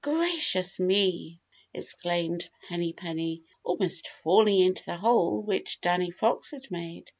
"Gracious 0.03 0.79
me!" 0.79 1.39
exclaimed 1.75 2.49
Henny 2.67 2.91
Penny, 2.91 3.43
almost 3.63 4.07
falling 4.23 4.61
into 4.61 4.83
the 4.83 4.97
hole 4.97 5.43
which 5.43 5.79
Danny 5.79 6.09
Fox 6.09 6.49
had 6.49 6.71
made. 6.71 7.07